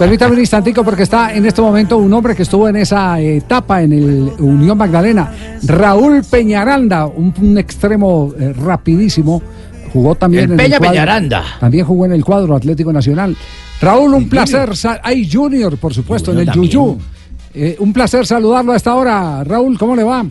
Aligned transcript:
Permítame 0.00 0.32
un 0.32 0.40
instantico 0.40 0.82
porque 0.82 1.02
está 1.02 1.34
en 1.34 1.44
este 1.44 1.60
momento 1.60 1.98
un 1.98 2.10
hombre 2.14 2.34
que 2.34 2.44
estuvo 2.44 2.66
en 2.66 2.76
esa 2.76 3.20
etapa 3.20 3.82
en 3.82 3.92
el 3.92 4.32
Unión 4.38 4.78
Magdalena, 4.78 5.30
Raúl 5.62 6.22
Peñaranda, 6.24 7.04
un, 7.04 7.34
un 7.38 7.58
extremo 7.58 8.32
eh, 8.40 8.54
rapidísimo. 8.54 9.42
Jugó 9.92 10.14
también 10.14 10.44
El 10.44 10.50
en 10.52 10.56
Peña 10.56 10.76
el 10.76 10.78
cuadro, 10.78 10.92
Peñaranda. 10.92 11.44
También 11.60 11.84
jugó 11.84 12.06
en 12.06 12.12
el 12.12 12.24
cuadro 12.24 12.56
Atlético 12.56 12.94
Nacional. 12.94 13.36
Raúl, 13.82 14.14
un 14.14 14.26
placer. 14.26 14.70
Hay 15.02 15.30
Junior, 15.30 15.76
por 15.76 15.92
supuesto, 15.92 16.32
en 16.32 16.38
el 16.38 16.50
Junior 16.50 16.72
Yuyu. 16.72 16.98
Eh, 17.52 17.76
un 17.80 17.92
placer 17.92 18.26
saludarlo 18.26 18.72
a 18.72 18.76
esta 18.76 18.94
hora. 18.94 19.44
Raúl, 19.44 19.78
¿cómo 19.78 19.94
le 19.94 20.02
va? 20.02 20.24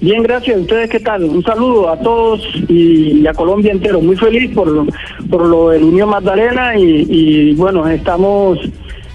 Bien, 0.00 0.22
gracias. 0.22 0.58
¿Ustedes 0.60 0.90
qué 0.90 1.00
tal? 1.00 1.24
Un 1.24 1.42
saludo 1.42 1.88
a 1.88 1.98
todos 1.98 2.40
y, 2.68 3.20
y 3.20 3.26
a 3.26 3.32
Colombia 3.32 3.72
entero. 3.72 4.00
Muy 4.00 4.16
feliz 4.16 4.52
por, 4.54 4.68
lo- 4.68 4.86
por 5.30 5.46
lo 5.46 5.70
del 5.70 5.84
Unión 5.84 6.10
Magdalena 6.10 6.78
y, 6.78 7.06
y, 7.08 7.54
bueno, 7.54 7.88
estamos 7.88 8.58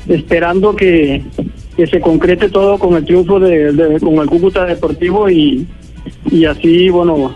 esperando 0.08 0.76
que, 0.76 1.22
que 1.78 1.86
se 1.88 2.02
concrete 2.02 2.50
todo 2.50 2.80
con 2.80 2.96
el 2.96 3.06
triunfo 3.06 3.40
de, 3.40 3.72
de- 3.74 4.00
con 4.00 4.16
el 4.16 4.26
Cúcuta 4.28 4.66
Deportivo 4.66 5.30
y, 5.30 5.68
y 6.32 6.46
así, 6.46 6.90
bueno, 6.90 7.36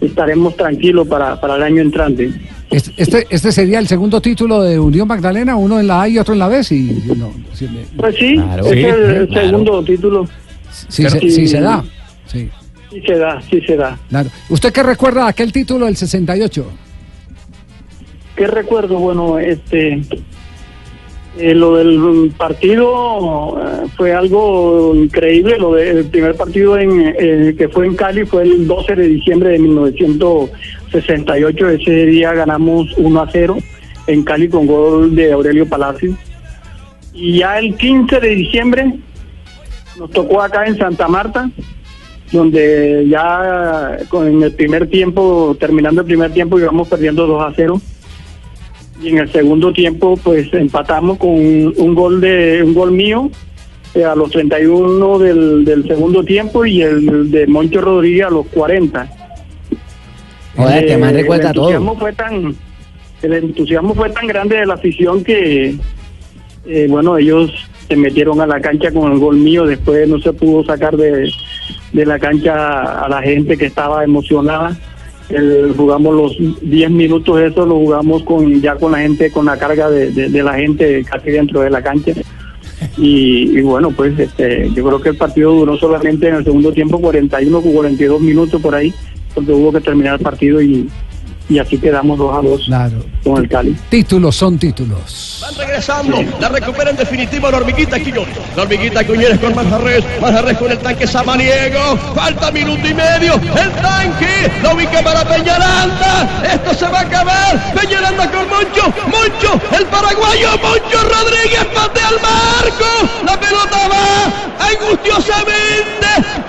estaremos 0.00 0.56
tranquilos 0.56 1.08
para, 1.08 1.40
para 1.40 1.56
el 1.56 1.62
año 1.64 1.82
entrante. 1.82 2.30
Este, 2.70 2.92
este, 2.96 3.26
este 3.30 3.50
sería 3.50 3.80
el 3.80 3.88
segundo 3.88 4.20
título 4.20 4.62
de 4.62 4.78
Unión 4.78 5.08
Magdalena, 5.08 5.56
uno 5.56 5.80
en 5.80 5.86
la 5.88 6.02
A 6.02 6.08
y 6.08 6.18
otro 6.18 6.34
en 6.34 6.38
la 6.38 6.48
B. 6.48 6.62
Si, 6.62 7.00
si 7.00 7.08
no, 7.16 7.32
si, 7.54 7.64
me- 7.66 7.80
Pues 7.96 8.14
sí, 8.16 8.34
Claro, 8.36 8.66
es 8.66 8.72
sí, 8.72 8.78
el, 8.84 9.00
el 9.16 9.28
claro. 9.28 9.46
segundo 9.48 9.82
título. 9.82 10.28
se, 10.70 11.08
si 11.30 11.48
se 11.48 11.60
da. 11.60 11.82
Sí, 12.26 12.48
Sí 12.90 13.02
se 13.06 13.18
da, 13.18 13.40
sí 13.42 13.60
se 13.60 13.76
da. 13.76 13.98
claro. 14.08 14.30
¿Usted 14.48 14.72
qué 14.72 14.82
recuerda 14.82 15.24
de 15.24 15.30
aquel 15.30 15.52
título 15.52 15.86
del 15.86 15.96
68? 15.96 16.66
¿Qué 18.36 18.46
recuerdo? 18.46 18.98
Bueno, 18.98 19.38
este, 19.38 20.02
eh, 21.36 21.54
lo 21.54 21.76
del 21.76 22.32
partido 22.36 23.60
eh, 23.60 23.86
fue 23.96 24.12
algo 24.12 24.92
increíble. 24.94 25.58
Lo 25.58 25.74
del 25.74 26.06
primer 26.06 26.34
partido 26.34 26.78
en, 26.78 27.14
eh, 27.18 27.54
que 27.56 27.68
fue 27.68 27.86
en 27.86 27.94
Cali 27.94 28.24
fue 28.24 28.42
el 28.42 28.66
12 28.66 28.96
de 28.96 29.08
diciembre 29.08 29.50
de 29.50 29.58
1968. 29.58 31.68
Ese 31.68 32.06
día 32.06 32.32
ganamos 32.32 32.88
1 32.96 33.20
a 33.20 33.28
0 33.30 33.58
en 34.08 34.24
Cali 34.24 34.48
con 34.48 34.66
gol 34.66 35.14
de 35.14 35.32
Aurelio 35.32 35.68
Palacio. 35.68 36.16
Y 37.12 37.38
ya 37.38 37.58
el 37.58 37.76
15 37.76 38.20
de 38.20 38.28
diciembre 38.30 38.94
nos 39.98 40.10
tocó 40.10 40.42
acá 40.42 40.66
en 40.66 40.78
Santa 40.78 41.08
Marta, 41.08 41.50
donde 42.32 43.06
ya 43.08 43.96
en 44.12 44.42
el 44.42 44.52
primer 44.52 44.88
tiempo, 44.88 45.56
terminando 45.58 46.02
el 46.02 46.06
primer 46.06 46.32
tiempo, 46.32 46.58
íbamos 46.58 46.88
perdiendo 46.88 47.26
2 47.26 47.42
a 47.42 47.52
0 47.54 47.80
y 49.02 49.08
en 49.08 49.18
el 49.18 49.32
segundo 49.32 49.72
tiempo 49.72 50.18
pues 50.22 50.52
empatamos 50.52 51.18
con 51.18 51.30
un, 51.30 51.94
gol 51.94 52.20
de 52.20 52.62
un 52.64 52.74
gol 52.74 52.92
mío 52.92 53.30
eh, 53.94 54.04
a 54.04 54.14
los 54.14 54.30
31 54.30 55.18
del, 55.18 55.64
del 55.64 55.86
segundo 55.86 56.24
tiempo 56.24 56.64
y 56.66 56.82
el 56.82 57.30
de 57.30 57.46
Moncho 57.46 57.80
Rodríguez 57.80 58.26
a 58.26 58.30
los 58.30 58.46
40. 58.48 59.08
Joder, 60.56 60.86
que 60.86 60.96
más 60.96 61.12
Eh, 61.12 61.16
recuerda 61.16 61.48
el 61.48 61.54
todo. 61.54 61.70
entusiasmo 61.70 61.98
fue 61.98 62.12
tan 62.12 62.56
el 63.22 63.32
entusiasmo 63.32 63.94
fue 63.94 64.10
tan 64.10 64.26
grande 64.26 64.56
de 64.56 64.66
la 64.66 64.74
afición 64.74 65.24
que 65.24 65.74
eh, 66.66 66.86
bueno 66.88 67.16
ellos 67.18 67.52
se 67.88 67.96
metieron 67.96 68.40
a 68.40 68.46
la 68.46 68.60
cancha 68.60 68.92
con 68.92 69.12
el 69.12 69.18
gol 69.18 69.36
mío 69.36 69.64
después 69.64 70.08
no 70.08 70.18
se 70.20 70.32
pudo 70.32 70.64
sacar 70.64 70.96
de, 70.96 71.30
de 71.92 72.06
la 72.06 72.18
cancha 72.18 73.04
a 73.04 73.08
la 73.08 73.22
gente 73.22 73.56
que 73.56 73.66
estaba 73.66 74.04
emocionada. 74.04 74.76
El- 75.28 75.74
jugamos 75.76 76.14
los 76.14 76.60
10 76.62 76.90
minutos 76.90 77.38
eso 77.40 77.66
lo 77.66 77.74
jugamos 77.74 78.22
con 78.22 78.62
ya 78.62 78.76
con 78.76 78.92
la 78.92 78.98
gente 78.98 79.30
con 79.30 79.44
la 79.44 79.58
carga 79.58 79.90
de, 79.90 80.28
la 80.42 80.54
gente 80.54 81.04
casi 81.04 81.30
dentro 81.30 81.60
de 81.60 81.70
la 81.70 81.82
cancha. 81.82 82.12
Y, 82.96 83.58
y 83.58 83.60
bueno 83.60 83.90
pues 83.90 84.18
este 84.18 84.70
yo 84.74 84.84
creo 84.84 85.00
que 85.00 85.08
el 85.10 85.16
partido 85.16 85.52
duró 85.52 85.76
solamente 85.76 86.28
en 86.28 86.36
el 86.36 86.44
segundo 86.44 86.72
tiempo 86.72 87.00
41 87.00 87.58
o 87.58 87.62
42 87.62 88.20
minutos 88.20 88.60
por 88.60 88.74
ahí 88.74 88.94
porque 89.34 89.52
hubo 89.52 89.72
que 89.72 89.80
terminar 89.80 90.14
el 90.18 90.24
partido 90.24 90.60
y, 90.62 90.88
y 91.48 91.58
así 91.58 91.78
quedamos 91.78 92.18
2 92.18 92.36
a 92.38 92.42
2 92.42 92.62
Claro. 92.66 93.04
con 93.24 93.42
el 93.42 93.48
Cali 93.48 93.76
Títulos 93.88 94.36
son 94.36 94.58
títulos. 94.58 95.38
Van 95.42 95.54
regresando, 95.66 96.22
la 96.40 96.48
recupera 96.48 96.90
en 96.90 96.96
definitiva 96.96 97.50
la 97.50 97.56
hormiguita 97.58 97.98
Quiñones. 97.98 98.36
La 98.56 98.62
hormiguita 98.62 99.04
Quiñones 99.04 99.38
con 99.38 99.54
Manjarres, 99.54 100.04
Manjarres 100.20 100.58
con 100.58 100.70
el 100.70 100.78
tanque 100.78 101.06
Samaniego. 101.06 101.96
Falta 102.14 102.50
minuto 102.50 102.86
y 102.86 102.94
medio, 102.94 103.34
el 103.34 103.70
tanque 103.82 104.50
la 104.62 104.74
ubica 104.74 105.02
para 105.02 105.24
Peñaranda. 105.24 106.42
Esto 106.52 106.74
se 106.74 106.88
va 106.92 106.98
a 107.00 107.02
acabar. 107.02 107.74
Peñaranda 107.74 108.30
con 108.30 108.48
Moncho, 108.48 108.84
Moncho, 109.06 109.60
el 109.78 109.86
paraguayo, 109.86 110.50
Moncho 110.62 110.98
Rodríguez 111.02 111.64
patea 111.74 112.08
al 112.08 112.20
marco. 112.20 113.24
La 113.24 113.38
pelota 113.40 113.88
va 113.88 114.66
angustiosamente. 114.70 116.07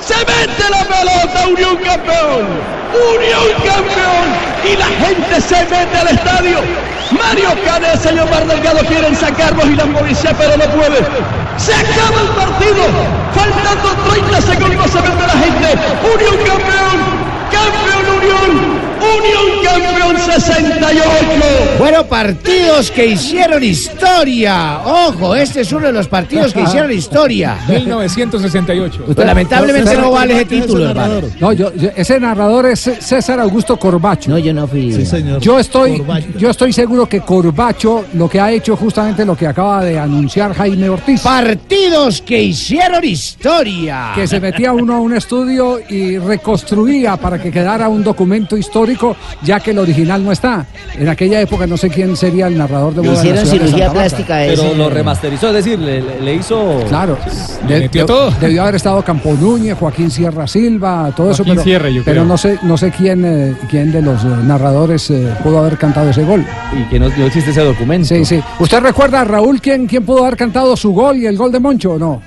Se 0.10 0.16
mete 0.16 0.70
la 0.72 0.84
pelota, 0.86 1.48
Unión 1.48 1.78
campeón. 1.78 2.48
Unión 3.14 3.48
campeón. 3.64 4.26
Y 4.66 4.76
la 4.76 4.88
gente 4.88 5.40
se 5.40 5.64
mete 5.66 5.98
al 6.00 6.08
estadio. 6.08 6.58
Mario 7.12 7.50
Cane, 7.64 7.92
el 7.94 8.00
señor 8.00 8.28
Mar 8.32 8.44
Delgado 8.48 8.80
quieren 8.88 9.16
sacarlos 9.16 9.68
y 9.68 9.76
la 9.76 9.86
policía, 9.86 10.34
pero 10.36 10.58
no 10.58 10.66
puede. 10.72 11.06
Se 11.58 11.76
acaba 11.76 12.22
el 12.22 12.30
partido. 12.30 12.86
Faltando 13.36 13.90
30 14.10 14.42
segundos 14.42 14.90
se 14.90 15.00
mete 15.00 15.28
la 15.28 15.38
gente. 15.44 15.68
Unión 16.12 16.38
campeón. 16.38 16.98
Campeón 17.54 18.06
Unión. 18.18 18.50
Unión 19.16 19.59
campeón 19.74 20.18
68. 20.18 21.04
Bueno, 21.78 22.06
partidos 22.06 22.92
que 22.92 23.06
hicieron 23.08 23.64
historia. 23.64 24.80
Ojo, 24.86 25.36
este 25.36 25.62
es 25.62 25.72
uno 25.72 25.88
de 25.88 25.94
los 25.94 26.08
partidos 26.08 26.54
que 26.54 26.62
hicieron 26.62 26.92
historia. 26.92 27.58
1968. 27.68 29.04
Pues 29.06 29.18
lamentablemente 29.18 29.96
no 29.98 30.12
vale 30.12 30.34
ese 30.36 30.46
título, 30.46 30.90
hermano. 30.90 31.22
No, 31.40 31.54
yo, 31.54 31.74
yo- 31.76 31.90
ese 31.96 32.20
narrador 32.20 32.66
es 32.68 32.80
César 33.00 33.40
Augusto 33.40 33.78
Corbacho. 33.78 34.30
No, 34.30 34.38
yo 34.38 34.54
no 34.54 34.68
fui. 34.68 34.92
Yo 35.40 35.60
estoy, 35.60 36.04
yo 36.38 36.50
estoy 36.50 36.74
seguro 36.74 37.08
que 37.08 37.22
Corbacho 37.22 38.06
lo 38.14 38.30
que 38.30 38.40
ha 38.40 38.52
hecho 38.52 38.76
justamente 38.76 39.26
lo 39.26 39.36
que 39.36 39.48
acaba 39.48 39.84
de 39.84 39.98
anunciar 40.00 40.54
Jaime 40.54 40.90
Ortiz. 40.90 41.22
Partidos 41.22 42.22
que 42.22 42.42
hicieron 42.44 43.04
historia. 43.04 44.12
que 44.16 44.28
se 44.28 44.40
metía 44.40 44.74
uno 44.74 44.96
a 44.96 45.00
un 45.00 45.16
estudio 45.16 45.80
y 45.90 46.18
reconstruía 46.18 47.18
para 47.18 47.42
que 47.42 47.52
quedara 47.52 47.88
un 47.90 48.04
documento 48.04 48.58
histórico, 48.58 49.16
ya 49.44 49.59
que 49.62 49.72
el 49.72 49.80
original 49.80 50.24
no 50.24 50.32
está. 50.32 50.66
En 50.98 51.08
aquella 51.10 51.40
época 51.42 51.66
no 51.68 51.78
sé 51.78 51.90
quién 51.90 52.16
sería 52.16 52.48
el 52.48 52.58
narrador 52.58 52.94
de 52.94 53.02
boda 53.02 53.14
hicieron 53.14 53.44
de 53.44 53.50
cirugía 53.50 53.92
plástica 53.92 54.36
a 54.38 54.46
Pero 54.46 54.74
lo 54.76 54.90
remasterizó, 54.90 55.48
es 55.50 55.54
decir, 55.66 55.80
le, 55.80 56.34
hizo. 56.36 56.80
Claro, 56.88 57.18
Le 57.68 57.76
De- 57.76 57.80
metió 57.82 58.02
de- 58.02 58.08
todo. 58.08 58.32
debió 58.40 58.64
haber 58.64 58.76
estado 58.76 59.02
Campo 59.04 59.34
Núñez, 59.34 59.78
Joaquín 59.78 60.10
Sierra 60.12 60.48
Silva, 60.48 61.12
todo 61.16 61.32
eso, 61.32 61.44
pero, 61.44 61.64
Sierra, 61.64 61.90
yo 61.90 62.02
pero 62.04 62.22
creo. 62.22 62.26
no 62.26 62.38
sé, 62.38 62.58
no 62.64 62.78
sé 62.78 62.92
quién, 62.92 63.24
eh, 63.26 63.56
quién 63.70 63.92
de 63.92 64.02
los 64.02 64.24
eh, 64.24 64.28
narradores 64.44 65.10
eh, 65.12 65.28
pudo 65.44 65.60
haber 65.60 65.78
cantado 65.78 66.10
ese 66.10 66.24
gol. 66.24 66.46
Y 66.78 66.84
que 66.90 67.00
no, 67.00 67.10
no 67.10 67.26
existe 67.26 67.52
ese 67.52 67.62
documento. 67.62 68.08
Sí, 68.08 68.26
sí. 68.26 68.42
¿Usted 68.60 68.80
recuerda, 68.82 69.24
Raúl, 69.24 69.62
quién, 69.62 69.88
quién 69.88 70.04
pudo 70.06 70.24
haber 70.26 70.38
cantado 70.38 70.76
su 70.78 70.92
gol 70.94 71.18
y 71.18 71.26
el 71.26 71.38
gol 71.38 71.52
de 71.52 71.60
Moncho 71.60 71.92
o 71.94 72.00
no? 72.00 72.22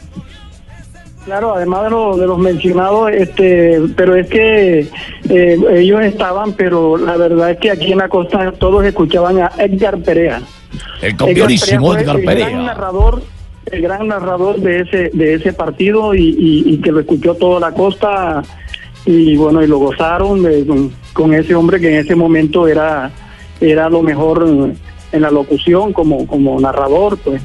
Claro, 1.25 1.55
además 1.55 1.85
de, 1.85 1.91
lo- 1.91 2.17
de 2.17 2.27
los 2.27 2.39
mencionados, 2.39 3.11
este, 3.13 3.81
pero 3.97 4.17
es 4.17 4.27
que 4.29 4.89
eh, 5.29 5.59
ellos 5.73 6.03
estaban, 6.03 6.53
pero 6.55 6.97
la 6.97 7.17
verdad 7.17 7.53
es 7.53 7.59
que 7.59 7.71
aquí 7.71 7.93
en 7.93 7.99
la 7.99 8.09
costa 8.09 8.53
todos 8.59 8.85
escuchaban 8.85 9.39
a 9.41 9.53
Edgar 9.59 9.99
Perea. 9.99 10.43
El 11.01 11.17
campeonísimo 11.17 11.93
fue 11.93 12.13
el 12.15 12.25
gran 12.51 12.67
narrador, 12.67 13.23
el 13.71 13.83
gran 13.83 14.09
narrador 14.09 14.57
de 14.59 14.81
ese 14.81 15.11
de 15.13 15.35
ese 15.35 15.53
partido 15.53 16.15
y, 16.15 16.23
y- 16.31 16.75
y 16.75 16.79
que 16.79 16.91
lo 16.91 17.01
escuchó 17.01 17.35
toda 17.35 17.61
la 17.61 17.73
costa 17.73 18.43
y 19.07 19.37
bueno 19.37 19.63
y 19.63 19.67
lo 19.69 19.79
gozaron 19.79 20.43
de- 20.43 20.67
con, 20.67 20.91
con 21.13 21.35
ese 21.35 21.55
hombre 21.55 21.79
que 21.81 21.89
en 21.95 22.01
ese 22.05 22.17
momento 22.17 22.67
era 22.67 23.11
era 23.61 23.89
lo 23.89 24.03
mejor 24.03 24.45
en, 24.49 24.77
en 25.13 25.23
la 25.23 25.31
locución 25.31 25.93
como 25.93 26.27
como 26.27 26.59
narrador, 26.61 27.17
pues 27.19 27.41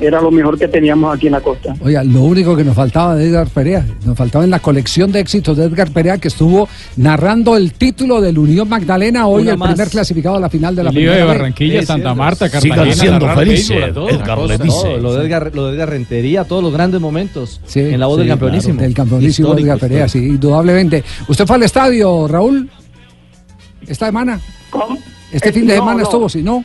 era 0.00 0.20
lo 0.20 0.30
mejor 0.30 0.58
que 0.58 0.68
teníamos 0.68 1.14
aquí 1.14 1.26
en 1.26 1.32
la 1.32 1.40
costa. 1.40 1.74
Oiga, 1.82 2.02
lo 2.04 2.22
único 2.22 2.56
que 2.56 2.64
nos 2.64 2.74
faltaba 2.74 3.14
de 3.14 3.26
Edgar 3.28 3.48
Perea, 3.48 3.86
nos 4.04 4.16
faltaba 4.16 4.44
en 4.44 4.50
la 4.50 4.58
colección 4.60 5.12
de 5.12 5.20
éxitos 5.20 5.56
de 5.56 5.64
Edgar 5.64 5.90
Perea 5.90 6.18
que 6.18 6.28
estuvo 6.28 6.68
narrando 6.96 7.56
el 7.56 7.72
título 7.72 8.20
del 8.20 8.38
Unión 8.38 8.68
Magdalena, 8.68 9.26
hoy 9.26 9.42
Una 9.42 9.52
el 9.52 9.58
más. 9.58 9.70
primer 9.70 9.88
clasificado 9.88 10.36
a 10.36 10.40
la 10.40 10.48
final 10.50 10.74
de 10.76 10.84
la 10.84 10.90
El 10.90 10.96
lío 10.96 11.12
de. 11.12 11.24
Barranquilla, 11.24 11.82
Santa 11.84 12.14
Marta, 12.14 12.48
Sigan 12.48 12.76
Cartagena, 12.78 12.94
siendo 12.94 13.26
narrar 13.26 13.44
felices. 13.44 13.76
Edgar 13.76 14.38
lo 14.38 14.48
de 14.48 14.54
Edgar, 15.26 15.50
lo 15.54 15.66
de 15.66 15.74
Edgar 15.74 15.88
Rentería, 15.90 16.44
todos 16.44 16.62
los 16.62 16.72
grandes 16.72 17.00
momentos 17.00 17.60
Sí, 17.66 17.80
en 17.80 18.00
la 18.00 18.06
voz 18.06 18.16
sí, 18.16 18.20
del 18.20 18.28
campeonísimo. 18.28 18.74
claro, 18.74 18.86
del 18.88 18.94
campeonísimo 18.94 19.48
Histórico, 19.48 19.66
Edgar 19.66 19.78
Perea, 19.78 20.08
sí, 20.08 20.18
indudablemente. 20.18 21.04
¿Usted 21.28 21.46
fue 21.46 21.56
al 21.56 21.62
estadio, 21.62 22.26
Raúl? 22.28 22.68
¿Esta 23.86 24.06
semana? 24.06 24.40
¿Cómo? 24.70 24.98
¿Este 25.32 25.48
Eh, 25.48 25.52
fin 25.52 25.66
de 25.66 25.74
no, 25.74 25.80
semana 25.80 25.98
no. 25.98 26.02
estuvo? 26.04 26.28
Si 26.28 26.42
no, 26.42 26.64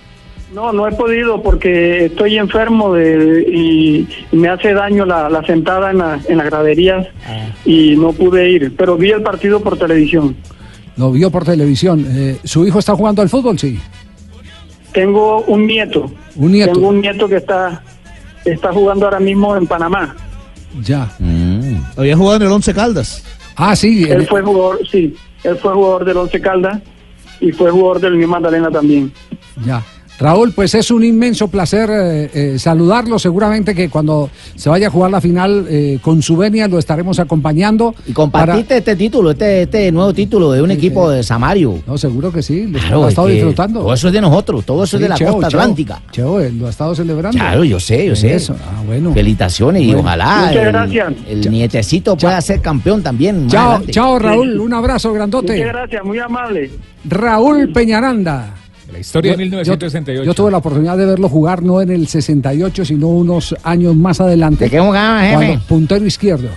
No, 0.56 0.72
no 0.72 0.88
he 0.88 0.92
podido 0.94 1.44
porque 1.44 2.06
estoy 2.06 2.38
enfermo 2.38 2.94
de, 2.94 3.46
y, 3.48 4.08
y 4.32 4.36
me 4.38 4.48
hace 4.48 4.74
daño 4.74 5.06
la, 5.06 5.30
la 5.30 5.46
sentada 5.46 5.92
en, 5.92 5.98
la- 5.98 6.20
en 6.30 6.38
las 6.38 6.46
graderías 6.48 7.08
y 7.66 7.96
no 7.98 8.14
pude 8.14 8.50
ir, 8.50 8.74
pero 8.78 8.96
vi 8.96 9.12
el 9.12 9.22
partido 9.22 9.60
por 9.60 9.78
televisión. 9.78 10.36
lo 10.96 11.12
vio 11.12 11.30
por 11.30 11.44
televisión. 11.44 12.06
Eh, 12.10 12.38
¿Su 12.46 12.66
hijo 12.66 12.80
está 12.80 12.96
jugando 12.96 13.22
al 13.22 13.28
fútbol? 13.30 13.60
Sí. 13.60 13.78
Tengo 14.94 15.42
un 15.42 15.68
nieto, 15.68 16.10
Un 16.38 16.54
nieto. 16.54 16.72
Tengo 16.74 16.88
un 16.88 17.02
nieto 17.02 17.28
que 17.28 17.36
está, 17.36 17.84
está 18.46 18.72
jugando 18.72 19.06
ahora 19.06 19.20
mismo 19.20 19.58
en 19.58 19.68
Panamá. 19.68 20.16
Ya. 20.82 21.12
Había 21.98 22.16
jugado 22.16 22.38
en 22.38 22.42
el 22.44 22.52
Once 22.54 22.74
Caldas. 22.74 23.24
Ah, 23.58 23.76
sí. 23.76 24.06
Él 24.10 24.26
fue 24.28 24.42
jugador, 24.42 24.80
sí, 24.90 25.14
él 25.44 25.58
fue 25.58 25.74
jugador 25.74 26.06
del 26.06 26.16
Once 26.18 26.40
Caldas 26.40 26.80
y 27.42 27.52
fue 27.52 27.72
jugador 27.72 28.00
del 28.00 28.14
Unión 28.14 28.30
Magdalena 28.30 28.72
también. 28.72 29.12
Ya. 29.66 29.84
Raúl, 30.18 30.54
pues 30.54 30.74
es 30.76 30.92
un 30.92 31.04
inmenso 31.04 31.50
placer 31.50 31.90
eh, 31.92 32.30
eh, 32.34 32.60
saludarlo. 32.60 33.20
Seguramente 33.20 33.76
que 33.76 33.90
cuando 33.90 34.30
se 34.56 34.70
vaya 34.70 34.88
a 34.88 34.90
jugar 34.90 35.12
la 35.12 35.20
final 35.20 35.66
eh, 35.70 36.00
con 36.02 36.22
su 36.22 36.38
venia 36.38 36.68
lo 36.68 36.80
estaremos 36.80 37.20
acompañando. 37.20 37.94
Y 38.08 38.14
compartiste 38.14 38.78
este 38.78 38.96
título, 38.96 39.32
este, 39.32 39.64
este 39.64 39.92
nuevo 39.92 40.14
título 40.14 40.52
de 40.52 40.62
un 40.62 40.72
equipo 40.72 41.10
de 41.10 41.22
Samario. 41.24 41.80
No, 41.86 41.98
seguro 41.98 42.32
que 42.32 42.42
sí. 42.42 42.66
Lo, 42.68 42.80
Claro, 42.80 43.04
ha 43.04 43.08
es 43.08 43.10
estado 43.10 43.28
que 43.28 43.34
disfrutando. 43.34 43.80
Todo 43.82 43.94
eso 43.94 44.08
es 44.08 44.14
de 44.14 44.22
nosotros, 44.22 44.66
todo 44.66 44.84
eso 44.84 44.98
es 44.98 45.02
de 45.02 45.10
la 45.10 45.16
Cheo, 45.16 45.34
costa 45.34 45.50
Cheo, 45.50 45.60
atlántica. 45.60 46.02
Cheo, 46.12 46.40
eh, 46.40 46.52
lo 46.52 46.68
ha 46.68 46.70
estado 46.70 46.96
celebrando. 46.96 47.38
Claro, 47.38 47.64
yo 47.64 47.80
sé, 47.80 48.06
yo 48.08 48.16
sé. 48.16 48.36
Eso, 48.36 48.56
ah, 48.60 48.84
bueno. 48.86 49.14
Felicitaciones 49.14 49.82
y 49.84 49.94
ojalá 49.94 50.48
Muchas 50.48 50.56
el, 50.56 50.72
gracias. 50.72 51.14
el 51.28 51.52
nietecito 51.52 52.16
pueda 52.16 52.40
ser 52.42 52.62
campeón 52.62 53.04
también. 53.04 53.48
Chao, 53.50 53.82
chao 53.90 54.18
Raúl, 54.20 54.60
un 54.60 54.74
abrazo 54.74 55.12
grandote. 55.14 55.58
Muchas 55.58 55.74
gracias, 55.74 56.04
muy 56.06 56.20
amable. 56.20 56.72
Raúl 57.04 57.70
Peñaranda. 57.74 58.56
La 58.96 59.02
historia 59.02 59.32
de 59.32 59.38
Yo- 59.38 59.42
1968. 59.42 60.22
Yo, 60.22 60.26
yo 60.26 60.34
tuve 60.34 60.52
la 60.52 60.58
oportunidad 60.58 60.98
de 60.98 61.06
verlo 61.06 61.28
jugar 61.28 61.62
no 61.62 61.82
en 61.82 61.90
el 61.92 62.08
68, 62.08 62.86
sino 62.86 63.10
unos 63.10 63.54
años 63.64 63.94
más 63.94 64.22
adelante. 64.22 64.64
¿De 64.66 64.72
qué 64.72 64.80
jugaba, 64.80 65.22
jefe? 65.22 65.36
Cuando 65.36 65.64
puntero 65.66 66.06
izquierdo. 66.06 66.48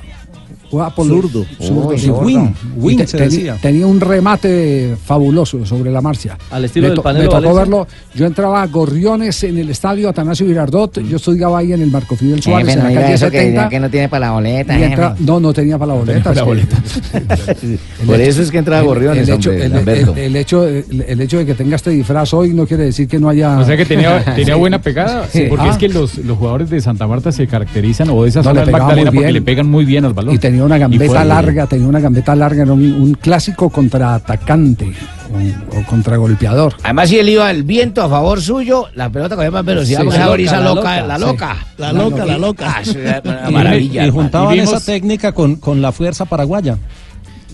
Jugaba 0.71 0.95
por 0.95 1.07
Zurdo. 1.07 1.47
Zurdo, 1.61 1.91
sí. 1.97 2.07
zurdo. 2.07 2.21
Win, 2.21 2.55
Win 2.77 2.99
te- 2.99 3.07
se 3.07 3.17
decía. 3.19 3.57
Tenía 3.61 3.87
un 3.87 4.01
remate 4.01 4.97
fabuloso 5.05 5.65
sobre 5.65 5.91
la 5.91 6.01
marcha. 6.01 6.37
Al 6.51 6.65
estilo 6.67 6.85
me 6.85 6.89
del 6.91 6.97
to- 6.97 7.03
Panelo 7.03 7.23
Me 7.25 7.29
tocó 7.29 7.37
Valencia. 7.41 7.61
verlo. 7.61 7.87
Yo 8.15 8.27
entraba 8.27 8.63
a 8.63 8.67
Gorriones 8.67 9.43
en 9.45 9.59
el 9.59 9.71
estadio 9.71 10.09
Atanasio 10.09 10.47
Girardot. 10.47 11.01
Yo 11.09 11.17
estudiaba 11.17 11.59
ahí 11.59 11.73
en 11.73 11.83
el 11.83 11.91
Marco 11.91 12.17
Fidel 12.17 12.43
Suárez, 12.43 12.69
Jefe, 12.69 12.79
en 12.81 12.85
no 12.85 12.91
la 12.95 13.01
calle 13.01 13.15
eso 13.15 13.31
que, 13.31 13.39
70. 13.39 13.69
que 13.69 13.81
no 13.81 13.91
tiene 13.91 14.09
para 14.09 14.27
la 14.27 14.33
boleta. 14.33 14.79
entra- 14.79 15.17
no, 15.21 15.41
no 15.41 15.53
tenía 15.53 15.79
para 15.79 15.93
la 15.95 15.99
boleta. 16.01 16.23
para 16.23 16.35
la 16.35 16.41
es 16.41 16.67
que- 16.67 16.75
boleta. 16.77 17.79
Por 18.07 18.21
eso 18.21 18.43
es 18.43 18.51
que 18.51 18.59
entra 18.59 18.79
a 18.79 18.83
Gorriones, 18.83 19.29
el 19.29 19.35
hecho, 19.35 19.51
hombre, 19.51 19.67
el- 19.67 19.89
el- 20.09 20.19
el 20.19 20.37
hecho, 20.37 20.67
el, 20.67 21.05
el 21.07 21.21
hecho 21.21 21.39
de 21.39 21.47
que 21.47 21.55
tenga 21.55 21.77
este 21.77 21.91
disfraz 21.91 22.33
hoy 22.35 22.53
no 22.55 22.67
quiere 22.67 22.85
decir 22.85 23.09
que 23.09 23.19
no 23.19 23.29
haya. 23.29 23.59
O 23.59 23.65
sea 23.65 23.77
que 23.77 23.85
tenía, 23.85 24.23
tenía 24.37 24.57
buena 24.57 24.81
pegada, 24.81 25.27
Sí. 25.33 25.45
porque 25.49 25.67
Ah. 25.67 25.71
es 25.71 25.77
que 25.79 25.89
los, 25.89 26.19
los 26.19 26.37
jugadores 26.39 26.71
de 26.71 26.81
Santa 26.81 27.07
Marta 27.07 27.33
se 27.33 27.47
caracterizan, 27.47 28.09
o 28.11 28.23
de 28.23 28.29
esa 28.31 28.41
No, 28.41 28.45
zona 28.45 28.53
le 28.55 28.61
del 28.61 28.67
pegaba 28.67 28.85
Magdalena, 28.89 29.13
porque 29.13 29.33
le 29.33 29.43
pegan 29.43 29.67
muy 29.71 29.85
bien 29.85 30.05
al 30.05 30.13
balón. 30.15 30.35
Y 30.35 30.39
tenía 30.59 30.67
una 30.67 30.79
gambeta 30.79 31.25
larga, 31.25 31.67
tenía 31.67 31.87
una 31.89 32.01
gambeta 32.01 32.35
larga, 32.35 32.63
era 32.65 32.73
un, 32.73 32.83
un 32.83 33.15
clásico 33.15 33.71
contra 33.71 34.15
atacante 34.17 34.93
o, 35.33 35.79
o 35.79 35.85
contra 35.85 36.17
golpeador. 36.17 36.75
Además, 36.83 37.09
si 37.11 37.19
él 37.19 37.29
iba 37.29 37.49
el 37.51 37.63
viento 37.63 38.03
a 38.03 38.09
favor 38.09 38.41
suyo, 38.41 38.87
la 38.95 39.09
pelota 39.09 39.37
cogía 39.37 39.51
más 39.53 39.65
velocidad 39.65 40.01
Sí, 40.01 40.05
porque 40.07 40.19
la 40.19 40.61
loca, 40.61 41.01
la 41.03 41.19
loca, 41.19 41.19
loca. 41.19 41.19
la 41.19 41.19
loca. 41.19 41.57
La 41.79 41.93
loca, 41.93 42.27
la 42.27 42.39
loca. 42.39 42.75
Ah, 42.77 43.49
Y- 43.49 43.53
maravilla. 43.53 44.07
y, 44.07 44.11
juntaban 44.11 44.55
Y 44.55 44.61
vimos- 44.61 44.75
esa 44.75 44.85
técnica 44.85 45.31
con, 45.33 45.57
con 45.57 45.81
la 45.81 45.93
fuerza 45.93 46.25
paraguaya. 46.25 46.77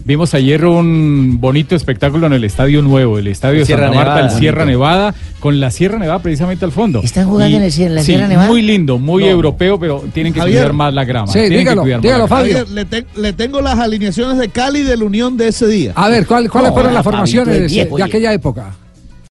Vimos 0.07 0.35
ayer 0.35 0.65
un 0.67 1.39
bonito 1.41 1.75
espectáculo 1.75 2.27
en 2.27 2.35
el 2.35 2.45
Estadio 2.45 2.83
Nuevo, 2.83 3.19
el 3.19 3.27
Estadio 3.27 3.61
de 3.61 3.65
Sierra 3.67 3.85
Santa 3.85 3.97
Marta, 3.97 4.15
Nevada, 4.17 4.33
el 4.35 4.39
Sierra 4.41 4.59
bonito. 4.65 4.79
Nevada, 4.79 5.15
con 5.41 5.61
la 5.61 5.71
Sierra 5.71 5.99
Nevada 5.99 6.19
precisamente 6.21 6.65
al 6.65 6.73
fondo. 6.73 7.01
¿Están 7.03 7.29
jugando 7.29 7.57
en 7.57 7.63
el 7.63 7.73
Sierra- 7.73 7.95
la 7.95 8.01
sí, 8.01 8.07
Sierra 8.07 8.29
Nevada? 8.29 8.49
Muy 8.49 8.61
lindo, 8.63 8.99
muy 8.99 9.25
europeo, 9.25 9.79
pero 9.79 10.05
tienen 10.13 10.33
que 10.35 10.41
Javier. 10.41 10.59
cuidar 10.59 10.73
más 10.75 10.93
la 10.93 11.05
grama. 11.05 11.27
Sí, 11.29 11.35
tienen 11.35 11.51
que 11.53 11.59
dígalo, 11.61 11.83
cuidar 11.83 11.99
más 11.99 12.03
dígalo, 12.03 12.19
la 12.25 12.27
grama. 12.27 12.41
Fabio. 12.43 12.59
Javier, 12.59 12.75
le, 12.75 12.85
te- 12.85 13.07
le 13.21 13.33
tengo 13.33 13.61
las 13.63 13.79
alineaciones 13.79 14.37
de 14.39 14.49
Cali 14.49 14.83
de 14.83 14.97
la 14.97 15.05
Unión 15.05 15.37
de 15.39 15.49
ese 15.49 15.67
día. 15.69 15.93
A 15.95 16.09
ver, 16.09 16.27
¿cuál- 16.27 16.51
¿cuáles 16.51 16.71
No, 16.71 16.75
fueron 16.75 16.93
las 16.93 17.03
formaciones 17.05 17.55
es 17.57 17.61
de, 17.63 17.67
viejo, 17.69 17.97
de 17.97 18.03
oye. 18.03 18.11
aquella 18.13 18.33
época? 18.33 18.75